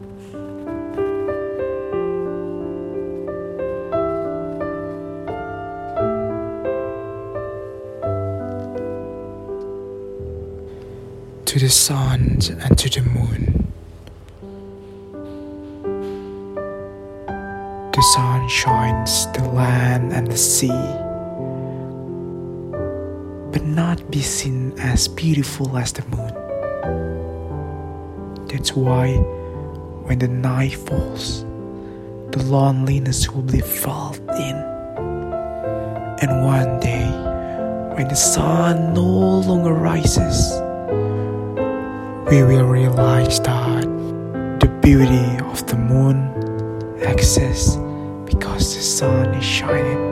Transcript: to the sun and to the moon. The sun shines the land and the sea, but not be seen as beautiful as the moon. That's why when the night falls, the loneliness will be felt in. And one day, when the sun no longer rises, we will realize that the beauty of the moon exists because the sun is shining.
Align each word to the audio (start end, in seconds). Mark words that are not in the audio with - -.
to 0.00 0.06
the 11.58 11.68
sun 11.68 12.38
and 12.48 12.78
to 12.78 12.88
the 12.88 13.02
moon. 13.02 13.70
The 17.92 18.02
sun 18.14 18.48
shines 18.48 19.26
the 19.32 19.44
land 19.52 20.14
and 20.14 20.26
the 20.28 20.38
sea, 20.38 20.68
but 23.52 23.66
not 23.66 24.10
be 24.10 24.22
seen 24.22 24.72
as 24.78 25.08
beautiful 25.08 25.76
as 25.76 25.92
the 25.92 26.06
moon. 26.06 26.32
That's 28.46 28.74
why 28.74 29.22
when 30.04 30.18
the 30.18 30.28
night 30.28 30.74
falls, 30.74 31.42
the 32.32 32.42
loneliness 32.44 33.30
will 33.30 33.42
be 33.42 33.60
felt 33.60 34.18
in. 34.18 34.56
And 36.22 36.44
one 36.44 36.80
day, 36.80 37.06
when 37.96 38.08
the 38.08 38.16
sun 38.16 38.94
no 38.94 39.40
longer 39.40 39.72
rises, 39.72 40.52
we 42.30 42.42
will 42.42 42.66
realize 42.66 43.40
that 43.40 43.82
the 44.60 44.68
beauty 44.82 45.44
of 45.46 45.66
the 45.66 45.76
moon 45.76 46.18
exists 47.02 47.76
because 48.24 48.74
the 48.74 48.82
sun 48.82 49.34
is 49.34 49.44
shining. 49.44 50.09